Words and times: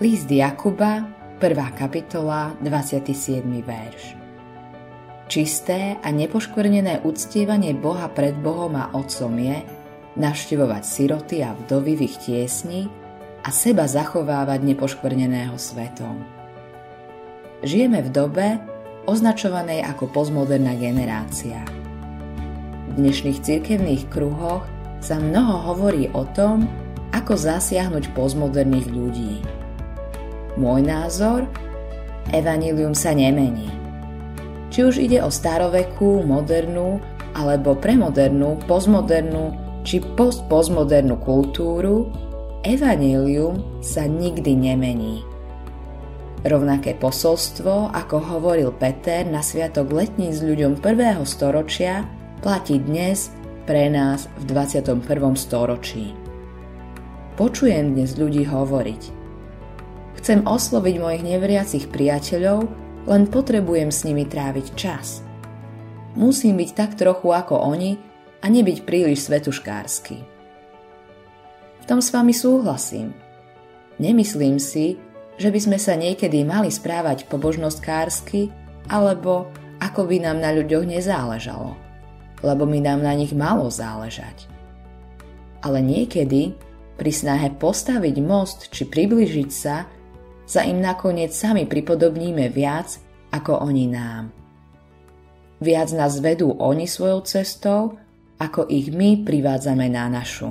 List 0.00 0.32
Jakuba, 0.32 1.04
1. 1.44 1.76
kapitola, 1.76 2.56
27. 2.64 3.44
verš. 3.60 4.16
Čisté 5.28 6.00
a 6.00 6.08
nepoškvrnené 6.08 7.04
uctievanie 7.04 7.76
Boha 7.76 8.08
pred 8.08 8.32
Bohom 8.32 8.80
a 8.80 8.96
Otcom 8.96 9.36
je 9.36 9.60
navštevovať 10.16 10.82
siroty 10.88 11.44
a 11.44 11.52
vdovy 11.52 12.00
v 12.00 12.08
ich 12.08 12.16
tiesni 12.16 12.88
a 13.44 13.52
seba 13.52 13.84
zachovávať 13.84 14.72
nepoškvrneného 14.72 15.60
svetom. 15.60 16.24
Žijeme 17.60 18.00
v 18.00 18.08
dobe 18.08 18.56
označovanej 19.04 19.84
ako 19.84 20.16
postmoderná 20.16 20.80
generácia. 20.80 21.60
V 22.88 22.92
dnešných 22.96 23.44
cirkevných 23.44 24.08
kruhoch 24.08 24.64
sa 25.04 25.20
mnoho 25.20 25.76
hovorí 25.76 26.08
o 26.16 26.24
tom, 26.32 26.64
ako 27.12 27.36
zasiahnuť 27.36 28.16
postmoderných 28.16 28.88
ľudí. 28.88 29.59
Môj 30.58 30.82
názor? 30.82 31.46
Evanílium 32.30 32.94
sa 32.94 33.14
nemení. 33.14 33.70
Či 34.70 34.86
už 34.86 34.94
ide 35.02 35.18
o 35.22 35.30
starovekú, 35.30 36.22
modernú 36.22 37.02
alebo 37.34 37.74
premodernú, 37.74 38.58
postmodernú 38.66 39.54
či 39.82 39.98
postpostmodernú 40.02 41.18
kultúru, 41.24 42.10
evanílium 42.62 43.82
sa 43.82 44.04
nikdy 44.04 44.52
nemení. 44.54 45.24
Rovnaké 46.40 46.96
posolstvo, 46.96 47.92
ako 47.92 48.16
hovoril 48.16 48.72
Peter 48.72 49.28
na 49.28 49.44
sviatok 49.44 49.92
letní 49.92 50.32
s 50.32 50.40
ľuďom 50.40 50.80
prvého 50.80 51.24
storočia, 51.28 52.08
platí 52.40 52.80
dnes 52.80 53.28
pre 53.68 53.92
nás 53.92 54.24
v 54.40 54.48
21. 54.48 55.04
storočí. 55.36 56.16
Počujem 57.36 57.92
dnes 57.96 58.16
ľudí 58.16 58.48
hovoriť. 58.48 59.19
Chcem 60.20 60.44
osloviť 60.44 61.00
mojich 61.00 61.24
neveriacich 61.24 61.88
priateľov, 61.88 62.68
len 63.08 63.24
potrebujem 63.24 63.88
s 63.88 64.04
nimi 64.04 64.28
tráviť 64.28 64.66
čas. 64.76 65.24
Musím 66.12 66.60
byť 66.60 66.70
tak 66.76 67.00
trochu 67.00 67.32
ako 67.32 67.56
oni 67.56 67.96
a 68.44 68.46
nebyť 68.52 68.84
príliš 68.84 69.24
svetuškársky. 69.24 70.20
V 71.80 71.84
tom 71.88 72.04
s 72.04 72.12
vami 72.12 72.36
súhlasím. 72.36 73.16
Nemyslím 73.96 74.60
si, 74.60 75.00
že 75.40 75.48
by 75.48 75.60
sme 75.60 75.78
sa 75.80 75.96
niekedy 75.96 76.44
mali 76.44 76.68
správať 76.68 77.24
pobožnostkársky 77.24 78.52
alebo 78.92 79.48
ako 79.80 80.04
by 80.04 80.20
nám 80.20 80.44
na 80.44 80.52
ľuďoch 80.52 80.84
nezáležalo, 80.84 81.72
lebo 82.44 82.68
mi 82.68 82.84
nám 82.84 83.00
na 83.00 83.16
nich 83.16 83.32
malo 83.32 83.72
záležať. 83.72 84.44
Ale 85.64 85.80
niekedy 85.80 86.52
pri 87.00 87.08
snahe 87.08 87.48
postaviť 87.56 88.16
most 88.20 88.68
či 88.68 88.84
približiť 88.84 89.48
sa, 89.48 89.88
sa 90.50 90.66
im 90.66 90.82
nakoniec 90.82 91.30
sami 91.30 91.62
pripodobníme 91.70 92.50
viac 92.50 92.98
ako 93.30 93.62
oni 93.70 93.86
nám. 93.86 94.34
Viac 95.62 95.94
nás 95.94 96.18
vedú 96.18 96.58
oni 96.58 96.90
svojou 96.90 97.22
cestou, 97.22 97.94
ako 98.42 98.66
ich 98.66 98.90
my 98.90 99.22
privádzame 99.22 99.86
na 99.86 100.10
našu. 100.10 100.50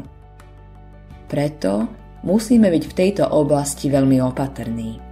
Preto 1.27 1.92
musíme 2.23 2.72
byť 2.72 2.83
v 2.88 2.95
tejto 2.95 3.27
oblasti 3.27 3.92
veľmi 3.92 4.23
opatrní. 4.23 5.03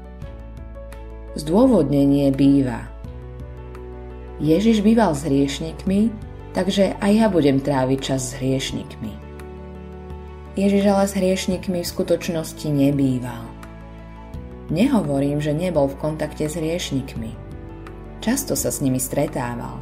Zdôvodnenie 1.35 2.31
býva. 2.31 2.87
Ježiš 4.39 4.79
býval 4.85 5.17
s 5.17 5.27
hriešnikmi, 5.27 6.15
takže 6.55 6.95
aj 7.03 7.11
ja 7.11 7.27
budem 7.27 7.59
tráviť 7.59 7.99
čas 7.99 8.31
s 8.31 8.37
hriešnikmi. 8.39 9.11
Ježiš 10.55 10.83
ale 10.87 11.05
s 11.09 11.13
hriešnikmi 11.17 11.83
v 11.83 11.91
skutočnosti 11.91 12.65
nebýval. 12.71 13.56
Nehovorím, 14.67 15.39
že 15.39 15.55
nebol 15.55 15.87
v 15.87 15.95
kontakte 15.95 16.43
s 16.43 16.59
hriešnikmi. 16.59 17.31
Často 18.19 18.59
sa 18.59 18.67
s 18.67 18.83
nimi 18.83 18.99
stretával, 18.99 19.79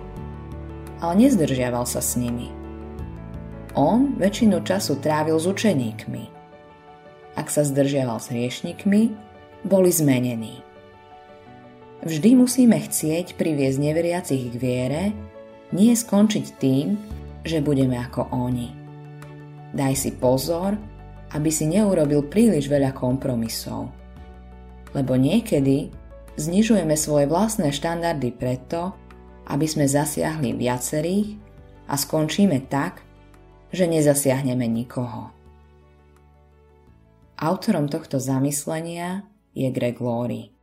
ale 1.01 1.13
nezdržiaval 1.25 1.89
sa 1.89 2.05
s 2.05 2.13
nimi. 2.13 2.53
On 3.73 4.13
väčšinu 4.15 4.61
času 4.61 5.01
trávil 5.01 5.35
s 5.41 5.49
učeníkmi. 5.49 6.23
Ak 7.35 7.49
sa 7.49 7.65
zdržiaval 7.65 8.21
s 8.21 8.29
hriešnikmi, 8.31 9.01
boli 9.65 9.89
zmenení. 9.89 10.61
Vždy 12.05 12.37
musíme 12.37 12.77
chcieť 12.77 13.33
priviesť 13.33 13.81
neveriacich 13.81 14.53
k 14.53 14.55
viere, 14.61 15.03
nie 15.73 15.89
skončiť 15.97 16.45
tým, 16.61 16.93
že 17.41 17.65
budeme 17.65 17.97
ako 17.97 18.29
oni. 18.29 18.69
Daj 19.73 19.93
si 19.97 20.11
pozor, 20.13 20.77
aby 21.33 21.49
si 21.49 21.65
neurobil 21.65 22.29
príliš 22.29 22.69
veľa 22.69 22.93
kompromisov. 22.93 24.04
Lebo 24.95 25.19
niekedy 25.19 25.91
znižujeme 26.39 26.95
svoje 26.95 27.27
vlastné 27.27 27.75
štandardy 27.75 28.31
preto, 28.31 28.95
aby 29.51 29.67
sme 29.67 29.85
zasiahli 29.85 30.55
viacerých 30.55 31.35
a 31.91 31.99
skončíme 31.99 32.63
tak, 32.71 33.03
že 33.75 33.91
nezasiahneme 33.91 34.63
nikoho. 34.65 35.35
Autorom 37.35 37.91
tohto 37.91 38.15
zamyslenia 38.15 39.27
je 39.51 39.67
Greg 39.67 39.99
Laurie. 39.99 40.54